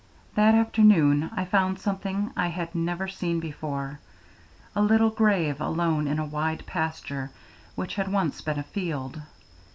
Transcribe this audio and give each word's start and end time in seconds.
That 0.33 0.55
afternoon 0.55 1.29
I 1.31 1.45
found 1.45 1.77
something 1.77 2.31
I 2.35 2.47
had 2.47 2.73
never 2.73 3.07
seen 3.07 3.39
before 3.39 3.99
a 4.75 4.81
little 4.81 5.11
grave 5.11 5.61
alone 5.61 6.07
in 6.07 6.17
a 6.17 6.25
wide 6.25 6.65
pasture 6.65 7.29
which 7.75 7.93
had 7.93 8.11
once 8.11 8.41
been 8.41 8.57
a 8.57 8.63
field. 8.63 9.21